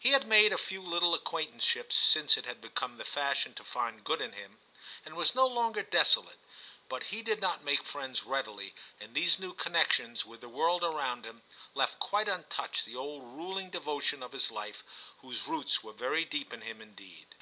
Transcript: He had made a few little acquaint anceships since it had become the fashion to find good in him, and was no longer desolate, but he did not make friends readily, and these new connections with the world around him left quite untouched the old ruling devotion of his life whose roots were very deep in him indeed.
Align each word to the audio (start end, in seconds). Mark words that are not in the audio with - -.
He 0.00 0.12
had 0.12 0.26
made 0.26 0.50
a 0.54 0.56
few 0.56 0.80
little 0.80 1.12
acquaint 1.14 1.52
anceships 1.52 1.94
since 1.94 2.38
it 2.38 2.46
had 2.46 2.62
become 2.62 2.96
the 2.96 3.04
fashion 3.04 3.52
to 3.52 3.62
find 3.62 4.02
good 4.02 4.22
in 4.22 4.32
him, 4.32 4.56
and 5.04 5.14
was 5.14 5.34
no 5.34 5.46
longer 5.46 5.82
desolate, 5.82 6.38
but 6.88 7.02
he 7.12 7.20
did 7.20 7.42
not 7.42 7.62
make 7.62 7.84
friends 7.84 8.22
readily, 8.24 8.74
and 8.98 9.14
these 9.14 9.38
new 9.38 9.52
connections 9.52 10.24
with 10.24 10.40
the 10.40 10.48
world 10.48 10.82
around 10.82 11.26
him 11.26 11.42
left 11.74 11.98
quite 11.98 12.30
untouched 12.30 12.86
the 12.86 12.96
old 12.96 13.24
ruling 13.36 13.68
devotion 13.68 14.22
of 14.22 14.32
his 14.32 14.50
life 14.50 14.82
whose 15.18 15.46
roots 15.46 15.82
were 15.84 15.92
very 15.92 16.24
deep 16.24 16.50
in 16.50 16.62
him 16.62 16.80
indeed. 16.80 17.34